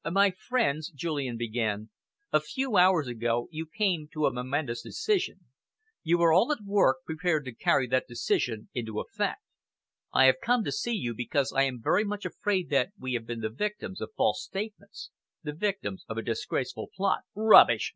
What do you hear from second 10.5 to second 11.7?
to see you because I